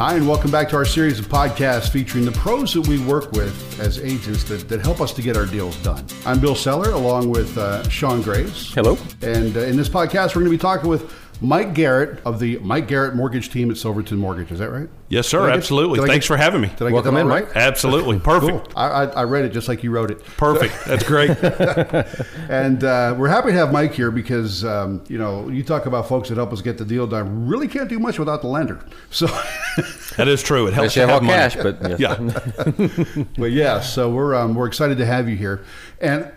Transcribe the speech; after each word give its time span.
Hi, 0.00 0.14
and 0.14 0.26
welcome 0.26 0.50
back 0.50 0.70
to 0.70 0.76
our 0.76 0.86
series 0.86 1.18
of 1.18 1.28
podcasts 1.28 1.90
featuring 1.90 2.24
the 2.24 2.32
pros 2.32 2.72
that 2.72 2.86
we 2.86 2.98
work 3.04 3.32
with 3.32 3.78
as 3.78 3.98
agents 3.98 4.44
that, 4.44 4.66
that 4.70 4.80
help 4.80 4.98
us 5.02 5.12
to 5.12 5.20
get 5.20 5.36
our 5.36 5.44
deals 5.44 5.76
done. 5.82 6.02
I'm 6.24 6.40
Bill 6.40 6.54
Seller, 6.54 6.92
along 6.92 7.28
with 7.28 7.58
uh, 7.58 7.86
Sean 7.90 8.22
Graves. 8.22 8.72
Hello. 8.72 8.96
And 9.20 9.54
uh, 9.54 9.60
in 9.60 9.76
this 9.76 9.90
podcast, 9.90 10.28
we're 10.28 10.40
going 10.40 10.46
to 10.46 10.50
be 10.52 10.56
talking 10.56 10.88
with 10.88 11.14
Mike 11.40 11.74
Garrett 11.74 12.20
of 12.26 12.38
the 12.38 12.58
Mike 12.58 12.86
Garrett 12.86 13.14
Mortgage 13.14 13.50
Team 13.50 13.70
at 13.70 13.78
Silverton 13.78 14.18
Mortgage. 14.18 14.52
Is 14.52 14.58
that 14.58 14.70
right? 14.70 14.88
Yes, 15.08 15.26
sir. 15.26 15.46
Get, 15.48 15.56
Absolutely. 15.56 15.98
Thanks 16.06 16.24
get, 16.24 16.28
for 16.28 16.36
having 16.36 16.60
me. 16.60 16.68
Did 16.68 16.82
I 16.82 16.92
Welcome 16.92 17.14
get 17.14 17.22
in, 17.22 17.26
right? 17.26 17.44
Mike. 17.44 17.56
Absolutely. 17.56 18.20
Perfect. 18.20 18.68
Cool. 18.68 18.72
I, 18.76 18.86
I, 18.86 19.04
I, 19.06 19.24
read 19.24 19.44
it 19.44 19.52
just 19.52 19.66
like 19.66 19.82
you 19.82 19.90
wrote 19.90 20.10
it. 20.10 20.22
Perfect. 20.36 20.72
That's 20.86 21.02
great. 21.02 21.30
and 22.48 22.84
uh, 22.84 23.16
we're 23.18 23.28
happy 23.28 23.48
to 23.48 23.54
have 23.54 23.72
Mike 23.72 23.92
here 23.92 24.10
because, 24.10 24.64
um, 24.64 25.02
you 25.08 25.18
know, 25.18 25.48
you 25.48 25.64
talk 25.64 25.86
about 25.86 26.06
folks 26.06 26.28
that 26.28 26.36
help 26.36 26.52
us 26.52 26.62
get 26.62 26.78
the 26.78 26.84
deal 26.84 27.08
done. 27.08 27.48
Really 27.48 27.66
can't 27.66 27.88
do 27.88 27.98
much 27.98 28.18
without 28.18 28.42
the 28.42 28.46
lender. 28.46 28.84
So 29.10 29.26
that 30.16 30.28
is 30.28 30.42
true. 30.42 30.68
It 30.68 30.74
helps 30.74 30.94
you 30.94 31.02
have, 31.02 31.22
have 31.22 31.22
cash, 31.22 31.56
but 31.56 31.98
yes. 31.98 32.00
yeah. 32.00 33.24
but 33.38 33.50
yeah, 33.50 33.80
so 33.80 34.10
we're 34.10 34.34
um, 34.36 34.54
we're 34.54 34.68
excited 34.68 34.98
to 34.98 35.06
have 35.06 35.28
you 35.28 35.36
here. 35.36 35.64
And 36.00 36.30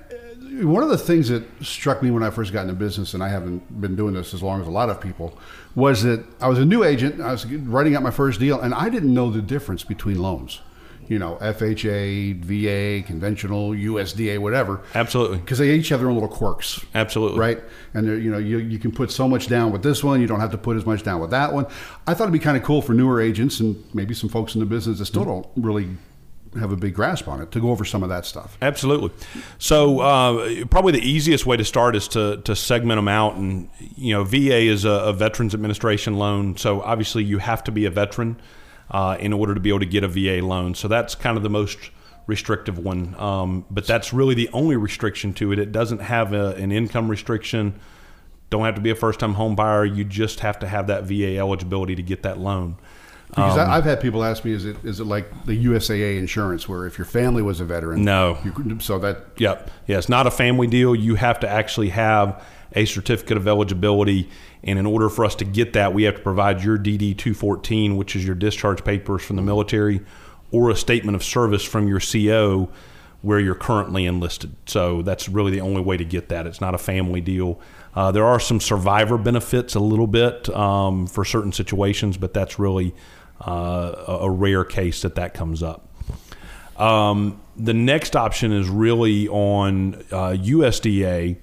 one 0.61 0.83
of 0.83 0.89
the 0.89 0.97
things 0.97 1.29
that 1.29 1.43
struck 1.61 2.03
me 2.03 2.11
when 2.11 2.23
I 2.23 2.29
first 2.29 2.53
got 2.53 2.61
into 2.61 2.73
business, 2.73 3.13
and 3.13 3.23
I 3.23 3.29
haven't 3.29 3.81
been 3.81 3.95
doing 3.95 4.13
this 4.13 4.33
as 4.33 4.43
long 4.43 4.61
as 4.61 4.67
a 4.67 4.71
lot 4.71 4.89
of 4.89 5.01
people, 5.01 5.37
was 5.75 6.03
that 6.03 6.23
I 6.41 6.47
was 6.47 6.59
a 6.59 6.65
new 6.65 6.83
agent. 6.83 7.21
I 7.21 7.31
was 7.31 7.45
writing 7.45 7.95
out 7.95 8.03
my 8.03 8.11
first 8.11 8.39
deal, 8.39 8.59
and 8.59 8.73
I 8.73 8.89
didn't 8.89 9.13
know 9.13 9.29
the 9.29 9.41
difference 9.41 9.83
between 9.83 10.21
loans. 10.21 10.61
You 11.09 11.19
know, 11.19 11.37
FHA, 11.41 12.41
VA, 12.43 13.05
conventional, 13.05 13.71
USDA, 13.71 14.39
whatever. 14.39 14.81
Absolutely, 14.95 15.39
because 15.39 15.57
they 15.57 15.71
each 15.71 15.89
have 15.89 15.99
their 15.99 16.07
own 16.07 16.15
little 16.15 16.29
quirks. 16.29 16.85
Absolutely, 16.95 17.39
right. 17.39 17.59
And 17.93 18.07
you 18.07 18.31
know, 18.31 18.37
you, 18.37 18.59
you 18.59 18.79
can 18.79 18.91
put 18.91 19.11
so 19.11 19.27
much 19.27 19.47
down 19.47 19.71
with 19.71 19.83
this 19.83 20.03
one. 20.03 20.21
You 20.21 20.27
don't 20.27 20.39
have 20.39 20.51
to 20.51 20.57
put 20.57 20.77
as 20.77 20.85
much 20.85 21.03
down 21.03 21.19
with 21.19 21.31
that 21.31 21.51
one. 21.51 21.65
I 22.07 22.13
thought 22.13 22.25
it'd 22.25 22.33
be 22.33 22.39
kind 22.39 22.55
of 22.55 22.63
cool 22.63 22.81
for 22.81 22.93
newer 22.93 23.19
agents 23.19 23.59
and 23.59 23.83
maybe 23.93 24.13
some 24.13 24.29
folks 24.29 24.55
in 24.55 24.59
the 24.59 24.65
business 24.65 24.99
that 24.99 25.05
still 25.05 25.23
mm-hmm. 25.25 25.41
don't 25.41 25.47
really 25.57 25.89
have 26.59 26.71
a 26.71 26.75
big 26.75 26.93
grasp 26.93 27.27
on 27.27 27.41
it 27.41 27.51
to 27.51 27.59
go 27.59 27.69
over 27.71 27.85
some 27.85 28.03
of 28.03 28.09
that 28.09 28.25
stuff. 28.25 28.57
Absolutely. 28.61 29.11
So 29.57 29.99
uh, 29.99 30.65
probably 30.65 30.93
the 30.93 31.07
easiest 31.07 31.45
way 31.45 31.57
to 31.57 31.65
start 31.65 31.95
is 31.95 32.07
to 32.09 32.41
to 32.43 32.55
segment 32.55 32.97
them 32.97 33.07
out, 33.07 33.35
and 33.35 33.69
you 33.95 34.13
know, 34.13 34.23
VA 34.23 34.61
is 34.61 34.85
a, 34.85 34.91
a 34.91 35.13
Veterans 35.13 35.53
Administration 35.53 36.15
loan, 36.17 36.57
so 36.57 36.81
obviously 36.81 37.23
you 37.23 37.39
have 37.39 37.63
to 37.65 37.71
be 37.71 37.85
a 37.85 37.89
veteran 37.89 38.39
uh, 38.91 39.17
in 39.19 39.33
order 39.33 39.53
to 39.53 39.59
be 39.59 39.69
able 39.69 39.79
to 39.79 39.85
get 39.85 40.03
a 40.03 40.07
VA 40.07 40.45
loan. 40.45 40.75
So 40.75 40.87
that's 40.87 41.15
kind 41.15 41.37
of 41.37 41.43
the 41.43 41.49
most 41.49 41.77
restrictive 42.25 42.79
one, 42.79 43.15
um, 43.19 43.65
but 43.69 43.85
that's 43.85 44.13
really 44.13 44.35
the 44.35 44.49
only 44.53 44.77
restriction 44.77 45.33
to 45.33 45.51
it. 45.51 45.59
It 45.59 45.71
doesn't 45.71 45.99
have 45.99 46.33
a, 46.33 46.55
an 46.55 46.71
income 46.71 47.09
restriction. 47.09 47.79
Don't 48.49 48.65
have 48.65 48.75
to 48.75 48.81
be 48.81 48.91
a 48.91 48.95
first 48.95 49.19
time 49.19 49.33
home 49.33 49.55
buyer. 49.55 49.83
You 49.83 50.03
just 50.03 50.41
have 50.41 50.59
to 50.59 50.67
have 50.67 50.87
that 50.87 51.03
VA 51.03 51.37
eligibility 51.37 51.95
to 51.95 52.03
get 52.03 52.23
that 52.23 52.37
loan. 52.37 52.77
Because 53.35 53.57
um, 53.57 53.69
I've 53.69 53.83
had 53.83 53.99
people 53.99 54.23
ask 54.23 54.45
me, 54.45 54.51
is 54.51 54.65
it 54.65 54.77
is 54.83 54.99
it 54.99 55.05
like 55.05 55.45
the 55.45 55.65
USAA 55.65 56.19
insurance, 56.19 56.69
where 56.69 56.85
if 56.85 56.97
your 56.97 57.05
family 57.05 57.41
was 57.41 57.59
a 57.59 57.65
veteran, 57.65 58.03
no, 58.03 58.37
you, 58.43 58.79
so 58.79 58.99
that 58.99 59.25
yep, 59.37 59.71
yeah, 59.87 59.97
it's 59.97 60.09
not 60.09 60.27
a 60.27 60.31
family 60.31 60.67
deal. 60.67 60.93
You 60.93 61.15
have 61.15 61.39
to 61.39 61.49
actually 61.49 61.89
have 61.89 62.43
a 62.73 62.85
certificate 62.85 63.37
of 63.37 63.47
eligibility, 63.47 64.29
and 64.63 64.77
in 64.77 64.85
order 64.85 65.09
for 65.09 65.25
us 65.25 65.33
to 65.35 65.45
get 65.45 65.73
that, 65.73 65.93
we 65.93 66.03
have 66.03 66.15
to 66.15 66.21
provide 66.21 66.63
your 66.63 66.77
DD 66.77 67.17
two 67.17 67.33
fourteen, 67.33 67.97
which 67.97 68.15
is 68.15 68.23
your 68.23 68.35
discharge 68.35 68.83
papers 68.83 69.23
from 69.23 69.37
the 69.37 69.41
military, 69.41 70.01
or 70.51 70.69
a 70.69 70.75
statement 70.75 71.15
of 71.15 71.23
service 71.23 71.63
from 71.63 71.87
your 71.87 71.99
CO 71.99 72.69
where 73.23 73.39
you're 73.39 73.55
currently 73.55 74.05
enlisted. 74.05 74.53
So 74.65 75.01
that's 75.01 75.29
really 75.29 75.51
the 75.51 75.61
only 75.61 75.81
way 75.81 75.95
to 75.95 76.03
get 76.03 76.27
that. 76.27 76.45
It's 76.45 76.59
not 76.59 76.75
a 76.75 76.77
family 76.77 77.21
deal. 77.21 77.59
Uh, 77.95 78.11
there 78.11 78.25
are 78.25 78.39
some 78.39 78.59
survivor 78.59 79.17
benefits 79.17 79.75
a 79.75 79.79
little 79.79 80.07
bit 80.07 80.49
um, 80.49 81.07
for 81.07 81.23
certain 81.23 81.53
situations, 81.53 82.17
but 82.17 82.33
that's 82.33 82.59
really 82.59 82.93
uh, 83.45 84.17
a 84.21 84.29
rare 84.29 84.63
case 84.63 85.01
that 85.01 85.15
that 85.15 85.33
comes 85.33 85.63
up. 85.63 85.87
Um, 86.77 87.39
the 87.55 87.73
next 87.73 88.15
option 88.15 88.51
is 88.51 88.67
really 88.67 89.27
on 89.27 89.95
uh, 90.11 90.35
USDA. 90.37 91.37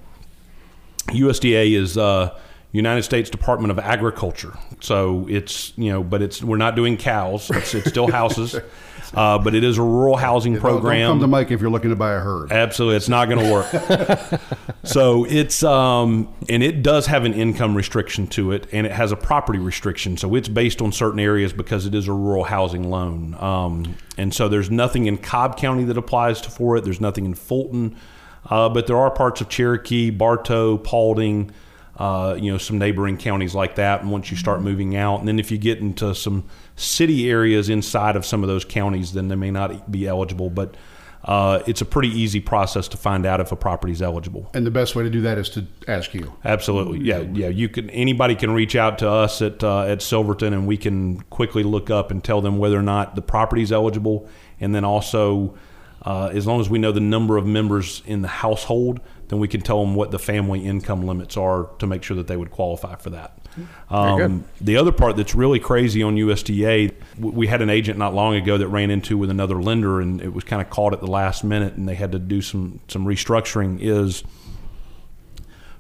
USDA 1.09 1.77
is 1.77 1.97
uh, 1.97 2.37
United 2.73 3.03
States 3.03 3.31
Department 3.31 3.71
of 3.71 3.79
Agriculture. 3.79 4.57
So 4.81 5.27
it's 5.29 5.73
you 5.77 5.91
know, 5.93 6.03
but 6.03 6.23
it's 6.23 6.43
we're 6.43 6.57
not 6.57 6.77
doing 6.77 6.97
cows. 6.97 7.51
It's, 7.51 7.75
it's 7.75 7.89
still 7.89 8.11
houses. 8.11 8.55
Uh, 9.13 9.39
but 9.39 9.55
it 9.55 9.65
is 9.65 9.77
a 9.77 9.83
rural 9.83 10.17
housing 10.17 10.57
program. 10.59 11.01
Don't 11.01 11.11
come 11.15 11.21
to 11.21 11.27
Mike 11.27 11.51
if 11.51 11.61
you're 11.61 11.71
looking 11.71 11.91
to 11.91 11.97
buy 11.97 12.13
a 12.13 12.21
herd. 12.21 12.53
Absolutely, 12.53 12.97
it's 12.97 13.09
not 13.09 13.29
going 13.29 13.45
to 13.45 13.53
work. 13.53 14.41
so 14.85 15.25
it's 15.25 15.65
um, 15.65 16.33
and 16.49 16.63
it 16.63 16.83
does 16.83 17.07
have 17.07 17.25
an 17.25 17.35
income 17.35 17.77
restriction 17.77 18.29
to 18.29 18.53
it, 18.53 18.69
and 18.73 18.87
it 18.87 18.93
has 18.93 19.11
a 19.11 19.17
property 19.17 19.59
restriction. 19.59 20.17
So 20.17 20.35
it's 20.37 20.49
based 20.49 20.81
on 20.81 20.93
certain 20.93 21.19
areas 21.19 21.53
because 21.53 21.87
it 21.87 21.95
is 21.95 22.07
a 22.07 22.13
rural 22.13 22.45
housing 22.45 22.89
loan. 22.89 23.35
Um, 23.35 23.97
and 24.17 24.33
so 24.33 24.49
there's 24.49 24.71
nothing 24.71 25.07
in 25.07 25.19
Cobb 25.19 25.57
County 25.59 25.85
that 25.85 25.97
applies 25.97 26.41
to 26.43 26.51
for 26.51 26.77
it. 26.77 26.85
There's 26.85 27.01
nothing 27.01 27.25
in 27.25 27.35
Fulton, 27.35 27.97
uh, 28.49 28.69
but 28.69 28.87
there 28.87 28.97
are 28.97 29.11
parts 29.11 29.41
of 29.41 29.49
Cherokee, 29.49 30.11
Bartow, 30.11 30.79
Paulding. 30.79 31.51
Uh, 31.97 32.35
you 32.39 32.51
know, 32.51 32.57
some 32.57 32.79
neighboring 32.79 33.19
counties 33.19 33.55
like 33.55 33.75
that. 33.75 34.01
And 34.01 34.11
once 34.11 34.31
you 34.31 34.37
start 34.37 34.63
moving 34.63 34.97
out, 34.97 35.19
and 35.19 35.29
then 35.29 35.39
if 35.39 35.51
you 35.51 35.59
get 35.59 35.81
into 35.81 36.15
some 36.15 36.45
city 36.75 37.29
areas 37.29 37.69
inside 37.69 38.17
of 38.17 38.25
some 38.25 38.43
of 38.43 38.49
those 38.49 38.65
counties, 38.65 39.13
then 39.13 39.29
they 39.29 39.35
may 39.35 39.51
not 39.51 39.91
be 39.93 40.07
eligible. 40.07 40.49
But 40.49 40.77
uh, 41.25 41.63
it's 41.67 41.81
a 41.81 41.85
pretty 41.85 42.09
easy 42.09 42.41
process 42.41 42.89
to 42.89 42.97
find 42.97 43.27
out 43.27 43.41
if 43.41 43.53
a 43.53 43.57
property 43.57 43.93
is 43.93 44.01
eligible. 44.01 44.51
And 44.55 44.67
the 44.67 44.71
best 44.71 44.97
way 44.97 45.05
to 45.05 45.11
do 45.11 45.21
that 45.23 45.37
is 45.37 45.51
to 45.51 45.67
ask 45.87 46.15
you. 46.15 46.33
Absolutely, 46.45 47.01
yeah, 47.01 47.21
yeah. 47.21 47.49
You 47.49 47.69
can 47.69 47.91
anybody 47.91 48.35
can 48.35 48.53
reach 48.53 48.75
out 48.75 48.99
to 49.01 49.11
us 49.11 49.43
at 49.43 49.63
uh, 49.63 49.83
at 49.83 50.01
Silverton, 50.01 50.55
and 50.55 50.67
we 50.67 50.77
can 50.77 51.21
quickly 51.23 51.63
look 51.63 51.91
up 51.91 52.11
and 52.11 52.25
tell 52.25 52.41
them 52.41 52.59
whether 52.59 52.79
or 52.79 52.83
not 52.83 53.17
the 53.17 53.23
property 53.23 53.63
is 53.63 53.73
eligible, 53.73 54.29
and 54.61 54.75
then 54.75 54.85
also. 54.85 55.55
Uh, 56.03 56.31
as 56.33 56.47
long 56.47 56.63
as 56.63 56.71
we 56.71 56.79
know 56.79 56.93
the 56.93 56.99
number 56.99 57.37
of 57.37 57.45
members 57.45 58.03
in 58.07 58.23
the 58.23 58.29
household, 58.29 59.01
then 59.31 59.39
we 59.39 59.47
can 59.47 59.61
tell 59.61 59.81
them 59.81 59.95
what 59.95 60.11
the 60.11 60.19
family 60.19 60.67
income 60.67 61.07
limits 61.07 61.37
are 61.37 61.71
to 61.79 61.87
make 61.87 62.03
sure 62.03 62.17
that 62.17 62.27
they 62.27 62.37
would 62.37 62.51
qualify 62.51 62.97
for 62.97 63.11
that. 63.11 63.39
Um, 63.89 64.45
the 64.61 64.77
other 64.77 64.91
part 64.91 65.17
that's 65.17 65.37
really 65.37 65.61
crazy 65.61 66.03
on 66.03 66.17
USDA, 66.17 66.93
we 67.17 67.47
had 67.47 67.63
an 67.63 67.71
agent 67.71 67.97
not 67.97 68.13
long 68.13 68.35
ago 68.35 68.59
that 68.59 68.67
ran 68.67 68.91
into 68.91 69.17
with 69.17 69.31
another 69.31 69.63
lender, 69.63 70.01
and 70.01 70.21
it 70.21 70.33
was 70.35 70.43
kind 70.43 70.61
of 70.61 70.69
caught 70.69 70.93
at 70.93 71.01
the 71.01 71.07
last 71.07 71.45
minute, 71.45 71.75
and 71.75 71.89
they 71.89 71.95
had 71.95 72.11
to 72.11 72.19
do 72.19 72.43
some 72.43 72.81
some 72.89 73.07
restructuring. 73.07 73.79
Is 73.81 74.25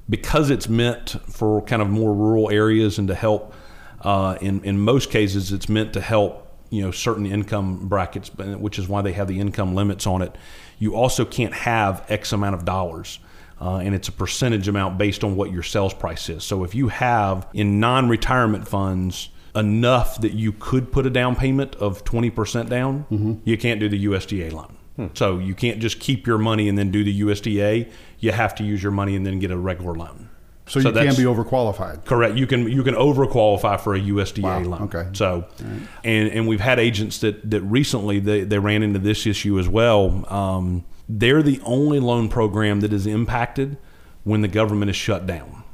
because 0.08 0.50
it's 0.50 0.68
meant 0.68 1.16
for 1.28 1.60
kind 1.62 1.82
of 1.82 1.88
more 1.90 2.14
rural 2.14 2.50
areas 2.50 2.98
and 2.98 3.08
to 3.08 3.14
help. 3.16 3.52
Uh, 4.00 4.38
in 4.40 4.62
in 4.62 4.78
most 4.78 5.10
cases, 5.10 5.52
it's 5.52 5.68
meant 5.68 5.92
to 5.94 6.00
help 6.00 6.46
you 6.70 6.82
know 6.82 6.92
certain 6.92 7.26
income 7.26 7.88
brackets, 7.88 8.32
which 8.34 8.78
is 8.78 8.88
why 8.88 9.02
they 9.02 9.12
have 9.12 9.26
the 9.26 9.40
income 9.40 9.74
limits 9.74 10.06
on 10.06 10.22
it. 10.22 10.36
You 10.78 10.94
also 10.94 11.24
can't 11.24 11.52
have 11.52 12.04
X 12.08 12.32
amount 12.32 12.54
of 12.54 12.64
dollars 12.64 13.18
uh, 13.60 13.76
and 13.76 13.94
it's 13.94 14.08
a 14.08 14.12
percentage 14.12 14.68
amount 14.68 14.98
based 14.98 15.22
on 15.22 15.36
what 15.36 15.52
your 15.52 15.62
sales 15.62 15.92
price 15.92 16.28
is. 16.28 16.44
So 16.44 16.64
if 16.64 16.74
you 16.74 16.88
have 16.88 17.46
in 17.52 17.80
non 17.80 18.08
retirement 18.08 18.66
funds 18.66 19.28
enough 19.54 20.20
that 20.20 20.32
you 20.32 20.52
could 20.52 20.92
put 20.92 21.06
a 21.06 21.10
down 21.10 21.36
payment 21.36 21.74
of 21.76 22.04
20% 22.04 22.68
down, 22.68 23.06
mm-hmm. 23.10 23.34
you 23.44 23.58
can't 23.58 23.80
do 23.80 23.88
the 23.88 24.04
USDA 24.06 24.52
loan. 24.52 24.76
Hmm. 24.96 25.06
So 25.14 25.38
you 25.38 25.54
can't 25.54 25.80
just 25.80 26.00
keep 26.00 26.26
your 26.26 26.38
money 26.38 26.68
and 26.68 26.78
then 26.78 26.90
do 26.90 27.04
the 27.04 27.20
USDA. 27.22 27.90
You 28.18 28.32
have 28.32 28.54
to 28.56 28.64
use 28.64 28.82
your 28.82 28.92
money 28.92 29.16
and 29.16 29.26
then 29.26 29.38
get 29.38 29.50
a 29.50 29.56
regular 29.56 29.94
loan. 29.94 30.28
So, 30.66 30.78
so 30.78 30.88
you 30.90 30.94
can 30.94 31.16
be 31.16 31.24
overqualified. 31.24 32.04
Correct. 32.04 32.36
You 32.36 32.46
can 32.46 32.68
you 32.68 32.84
can 32.84 32.94
overqualify 32.94 33.80
for 33.80 33.96
a 33.96 34.00
USDA 34.00 34.42
wow. 34.42 34.60
loan. 34.60 34.82
Okay. 34.82 35.08
So, 35.14 35.48
right. 35.60 35.80
and 36.04 36.28
and 36.28 36.46
we've 36.46 36.60
had 36.60 36.78
agents 36.78 37.18
that 37.20 37.50
that 37.50 37.60
recently 37.62 38.20
they, 38.20 38.44
they 38.44 38.60
ran 38.60 38.84
into 38.84 39.00
this 39.00 39.26
issue 39.26 39.58
as 39.58 39.68
well. 39.68 40.24
Um, 40.32 40.84
they're 41.18 41.42
the 41.42 41.60
only 41.64 41.98
loan 41.98 42.28
program 42.28 42.80
that 42.80 42.92
is 42.92 43.06
impacted 43.06 43.76
when 44.22 44.42
the 44.42 44.48
government 44.48 44.90
is 44.90 44.96
shut 44.96 45.26
down. 45.26 45.64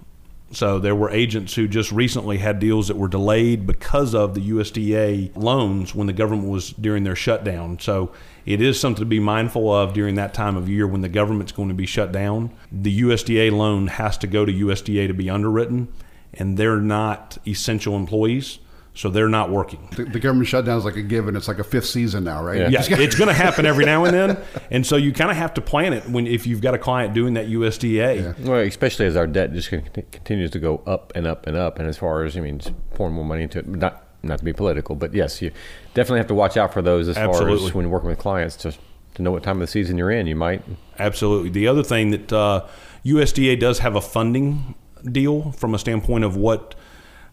So 0.52 0.78
there 0.78 0.94
were 0.94 1.10
agents 1.10 1.54
who 1.54 1.66
just 1.66 1.90
recently 1.90 2.38
had 2.38 2.60
deals 2.60 2.88
that 2.88 2.96
were 2.96 3.08
delayed 3.08 3.66
because 3.66 4.14
of 4.14 4.34
the 4.34 4.50
USDA 4.50 5.36
loans 5.36 5.94
when 5.94 6.06
the 6.06 6.12
government 6.12 6.48
was 6.48 6.70
during 6.70 7.02
their 7.02 7.16
shutdown. 7.16 7.78
So 7.80 8.12
it 8.46 8.62
is 8.62 8.78
something 8.78 9.02
to 9.02 9.06
be 9.06 9.18
mindful 9.18 9.70
of 9.70 9.92
during 9.92 10.14
that 10.14 10.32
time 10.32 10.56
of 10.56 10.68
year 10.68 10.86
when 10.86 11.00
the 11.00 11.08
government's 11.08 11.52
going 11.52 11.68
to 11.68 11.74
be 11.74 11.84
shut 11.84 12.12
down. 12.12 12.50
The 12.70 13.00
USDA 13.00 13.50
loan 13.50 13.88
has 13.88 14.16
to 14.18 14.28
go 14.28 14.44
to 14.44 14.52
USDA 14.52 15.08
to 15.08 15.14
be 15.14 15.28
underwritten, 15.28 15.88
and 16.32 16.56
they're 16.56 16.80
not 16.80 17.36
essential 17.46 17.96
employees 17.96 18.60
so 18.96 19.10
they're 19.10 19.28
not 19.28 19.50
working. 19.50 19.86
The, 19.94 20.04
the, 20.04 20.18
government 20.18 20.48
shutdown 20.48 20.78
is 20.78 20.86
like 20.86 20.96
a 20.96 21.02
given. 21.02 21.36
It's 21.36 21.48
like 21.48 21.58
a 21.58 21.64
fifth 21.64 21.84
season 21.84 22.24
now, 22.24 22.42
right? 22.42 22.58
Yeah, 22.58 22.70
yeah 22.70 22.98
it's 22.98 23.14
going 23.14 23.28
to 23.28 23.34
happen 23.34 23.66
every 23.66 23.84
now 23.84 24.06
and 24.06 24.14
then, 24.14 24.38
and 24.70 24.86
so 24.86 24.96
you 24.96 25.12
kind 25.12 25.30
of 25.30 25.36
have 25.36 25.52
to 25.54 25.60
plan 25.60 25.92
it 25.92 26.08
when 26.08 26.26
if 26.26 26.46
you've 26.46 26.62
got 26.62 26.72
a 26.72 26.78
client 26.78 27.12
doing 27.12 27.34
that 27.34 27.46
USDA. 27.46 28.16
Yeah. 28.38 28.48
Well, 28.48 28.60
especially 28.60 29.04
as 29.04 29.14
our 29.14 29.26
debt 29.26 29.52
just 29.52 29.68
continues 29.68 30.50
to 30.52 30.58
go 30.58 30.82
up 30.86 31.12
and 31.14 31.26
up 31.26 31.46
and 31.46 31.58
up, 31.58 31.78
and 31.78 31.86
as 31.86 31.98
far 31.98 32.24
as 32.24 32.38
I 32.38 32.40
mean, 32.40 32.58
pouring 32.94 33.14
more 33.14 33.24
money 33.24 33.42
into 33.42 33.58
it, 33.58 33.68
not 33.68 34.02
not 34.22 34.38
to 34.38 34.44
be 34.44 34.54
political, 34.54 34.96
but 34.96 35.12
yes, 35.12 35.42
you 35.42 35.52
definitely 35.92 36.18
have 36.18 36.28
to 36.28 36.34
watch 36.34 36.56
out 36.56 36.72
for 36.72 36.80
those 36.80 37.06
as 37.06 37.18
Absolutely. 37.18 37.58
far 37.58 37.68
as 37.68 37.74
when 37.74 37.90
working 37.90 38.08
with 38.08 38.18
clients 38.18 38.56
to 38.56 38.74
to 39.16 39.22
know 39.22 39.30
what 39.30 39.42
time 39.42 39.56
of 39.56 39.60
the 39.60 39.66
season 39.66 39.98
you're 39.98 40.10
in. 40.10 40.26
You 40.26 40.36
might 40.36 40.62
Absolutely. 40.98 41.50
The 41.50 41.68
other 41.68 41.82
thing 41.82 42.12
that 42.12 42.32
uh, 42.32 42.66
USDA 43.04 43.60
does 43.60 43.80
have 43.80 43.94
a 43.94 44.00
funding 44.00 44.74
deal 45.04 45.52
from 45.52 45.74
a 45.74 45.78
standpoint 45.78 46.24
of 46.24 46.34
what 46.34 46.74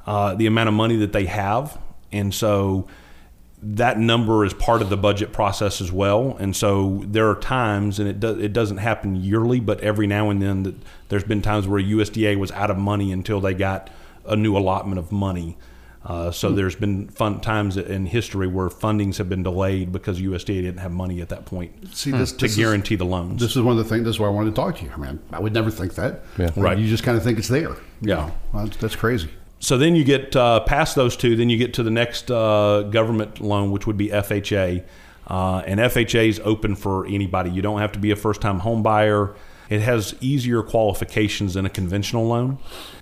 uh, 0.06 0.36
the 0.36 0.46
amount 0.46 0.70
of 0.70 0.76
money 0.76 0.98
that 0.98 1.14
they 1.14 1.26
have. 1.26 1.78
And 2.12 2.34
so 2.34 2.88
that 3.64 3.98
number 3.98 4.44
is 4.44 4.54
part 4.54 4.82
of 4.82 4.90
the 4.90 4.98
budget 4.98 5.32
process 5.32 5.80
as 5.80 5.92
well. 5.92 6.36
And 6.40 6.56
so 6.56 7.02
there 7.06 7.30
are 7.30 7.36
times, 7.36 8.00
and 8.00 8.10
it 8.10 8.20
does 8.20 8.38
it 8.38 8.52
doesn't 8.54 8.78
happen 8.78 9.16
yearly, 9.16 9.60
but 9.60 9.80
every 9.80 10.06
now 10.06 10.30
and 10.30 10.42
then 10.42 10.64
that 10.64 10.76
there's 11.10 11.24
been 11.24 11.42
times 11.42 11.68
where 11.68 11.82
USDA 11.82 12.38
was 12.38 12.52
out 12.52 12.70
of 12.70 12.78
money 12.78 13.12
until 13.12 13.40
they 13.40 13.54
got 13.54 13.90
a 14.26 14.36
new 14.36 14.58
allotment 14.58 15.00
of 15.00 15.12
money. 15.12 15.58
Uh, 16.06 16.30
so 16.32 16.52
mm 16.52 16.56
there's 16.58 16.76
been 16.76 17.08
fun 17.08 17.40
times 17.40 17.78
in 17.78 18.06
history 18.06 18.46
where 18.46 18.68
fundings 18.68 19.18
have 19.18 19.30
been 19.30 19.42
delayed 19.42 19.92
because 19.92 20.20
USDA 20.20 20.62
didn't 20.62 20.80
have 20.80 20.92
money 20.92 21.22
at 21.22 21.30
that 21.30 21.46
point 21.46 21.96
See, 21.96 22.12
this, 22.12 22.34
to 22.34 22.40
this 22.40 22.58
guarantee 22.58 22.96
is, 22.96 23.00
the 23.00 23.06
loans. 23.06 23.40
This 23.40 23.56
is 23.56 23.62
one 23.62 23.78
of 23.78 23.84
the 23.84 23.90
things. 23.90 24.04
This 24.04 24.18
is 24.18 24.20
why 24.20 24.28
I 24.28 24.32
wanted 24.32 24.50
to 24.50 24.56
talk 24.56 24.78
to 24.80 24.84
you. 24.84 24.92
I 24.92 24.98
mean, 24.98 25.20
I 25.32 25.40
would 25.40 25.54
never 25.54 25.72
think 25.72 25.96
that. 25.96 26.22
Yeah. 26.38 26.52
Right. 26.58 26.78
You 26.78 26.90
just 26.90 27.04
kind 27.04 27.18
of 27.18 27.24
think 27.24 27.40
it's 27.40 27.48
there. 27.48 27.78
Yeah. 28.02 28.32
Well, 28.52 28.66
that's, 28.66 28.78
that's 28.78 28.96
crazy. 28.98 29.30
So 29.64 29.78
then 29.78 29.96
you 29.96 30.04
get 30.04 30.36
uh, 30.36 30.60
past 30.60 30.94
those 30.98 31.16
two, 31.16 31.38
then 31.38 31.50
you 31.50 31.56
get 31.56 31.76
to 31.76 31.84
the 31.84 31.90
next 31.90 32.30
uh, 32.30 32.82
government 32.82 33.40
loan, 33.40 33.72
which 33.72 33.88
would 33.88 33.96
be 33.96 34.10
FHA. 34.10 34.84
Uh, 35.26 35.60
and 35.66 35.80
FHA 35.80 36.28
is 36.28 36.42
open 36.44 36.76
for 36.76 37.06
anybody. 37.06 37.50
You 37.50 37.62
don't 37.62 37.80
have 37.80 37.94
to 37.94 38.00
be 38.00 38.12
a 38.12 38.18
first 38.18 38.42
time 38.42 38.60
home 38.60 38.84
buyer. 38.84 39.34
It 39.70 39.80
has 39.80 40.16
easier 40.20 40.64
qualifications 40.64 41.54
than 41.54 41.66
a 41.66 41.70
conventional 41.70 42.28
loan. 42.28 42.58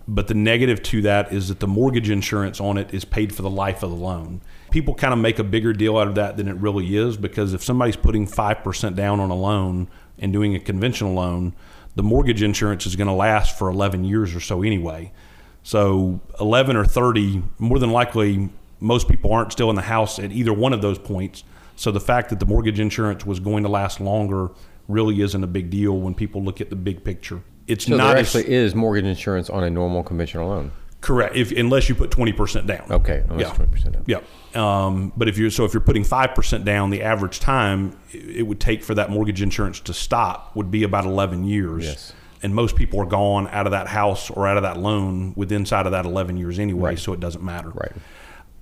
But 0.07 0.27
the 0.27 0.35
negative 0.35 0.83
to 0.83 1.01
that 1.01 1.33
is 1.33 1.47
that 1.47 1.61
the 1.61 1.67
mortgage 1.67 2.11
insurance 2.11 2.61
on 2.61 2.77
it 2.77 2.93
is 2.93 3.05
paid 3.05 3.33
for 3.33 3.41
the 3.41 3.49
life 3.49 3.81
of 3.81 3.89
the 3.89 3.95
loan. 3.95 4.41
People 4.69 4.93
kind 4.93 5.13
of 5.15 5.19
make 5.19 5.39
a 5.39 5.43
bigger 5.43 5.73
deal 5.73 5.97
out 5.97 6.07
of 6.07 6.13
that 6.13 6.37
than 6.37 6.47
it 6.47 6.57
really 6.57 6.95
is 6.95 7.17
because 7.17 7.55
if 7.55 7.63
somebody's 7.63 7.95
putting 7.95 8.27
5% 8.27 8.95
down 8.95 9.19
on 9.19 9.31
a 9.31 9.35
loan 9.35 9.87
and 10.19 10.31
doing 10.31 10.53
a 10.53 10.59
conventional 10.59 11.15
loan, 11.15 11.55
the 11.95 12.03
mortgage 12.03 12.43
insurance 12.43 12.85
is 12.85 12.95
going 12.95 13.07
to 13.07 13.13
last 13.13 13.57
for 13.57 13.67
11 13.67 14.03
years 14.03 14.35
or 14.35 14.39
so 14.39 14.61
anyway. 14.61 15.11
So 15.63 16.19
11 16.39 16.75
or 16.75 16.85
30, 16.85 17.43
more 17.59 17.79
than 17.79 17.91
likely, 17.91 18.49
most 18.79 19.07
people 19.07 19.31
aren't 19.31 19.51
still 19.51 19.69
in 19.69 19.75
the 19.75 19.83
house 19.83 20.19
at 20.19 20.31
either 20.31 20.53
one 20.53 20.73
of 20.73 20.81
those 20.81 20.97
points. 20.97 21.43
So 21.75 21.91
the 21.91 21.99
fact 21.99 22.29
that 22.29 22.39
the 22.39 22.45
mortgage 22.45 22.79
insurance 22.79 23.25
was 23.25 23.39
going 23.39 23.63
to 23.63 23.69
last 23.69 24.01
longer 24.01 24.49
really 24.87 25.21
isn't 25.21 25.43
a 25.43 25.47
big 25.47 25.69
deal 25.69 25.97
when 25.99 26.13
people 26.13 26.43
look 26.43 26.61
at 26.61 26.69
the 26.69 26.75
big 26.75 27.03
picture. 27.03 27.41
It's 27.67 27.85
so 27.85 27.95
not 27.95 28.13
there 28.13 28.17
actually 28.17 28.51
is 28.51 28.75
mortgage 28.75 29.05
insurance 29.05 29.49
on 29.49 29.63
a 29.63 29.69
normal 29.69 30.03
conventional 30.03 30.49
loan. 30.49 30.71
Correct. 30.99 31.35
If 31.35 31.51
unless 31.51 31.89
you 31.89 31.95
put 31.95 32.11
twenty 32.11 32.33
percent 32.33 32.67
down. 32.67 32.85
Okay. 32.91 33.23
Unless 33.29 33.55
twenty 33.55 33.71
percent 33.71 33.93
down. 33.93 34.03
Yeah. 34.05 34.19
Um, 34.53 35.11
but 35.15 35.27
if 35.27 35.37
you're 35.37 35.49
so 35.49 35.65
if 35.65 35.73
you're 35.73 35.81
putting 35.81 36.03
five 36.03 36.35
percent 36.35 36.65
down, 36.65 36.89
the 36.91 37.01
average 37.01 37.39
time 37.39 37.97
it 38.11 38.45
would 38.45 38.59
take 38.59 38.83
for 38.83 38.93
that 38.95 39.09
mortgage 39.09 39.41
insurance 39.41 39.79
to 39.81 39.93
stop 39.93 40.55
would 40.55 40.69
be 40.69 40.83
about 40.83 41.05
eleven 41.05 41.43
years. 41.43 41.85
Yes 41.85 42.13
and 42.43 42.55
most 42.55 42.75
people 42.75 42.99
are 42.99 43.05
gone 43.05 43.47
out 43.49 43.67
of 43.67 43.71
that 43.71 43.87
house 43.87 44.29
or 44.29 44.47
out 44.47 44.57
of 44.57 44.63
that 44.63 44.77
loan 44.77 45.33
with 45.35 45.51
inside 45.51 45.85
of 45.85 45.91
that 45.91 46.05
11 46.05 46.37
years 46.37 46.59
anyway, 46.59 46.91
right. 46.91 46.99
so 46.99 47.13
it 47.13 47.19
doesn't 47.19 47.43
matter. 47.43 47.69
Right. 47.69 47.91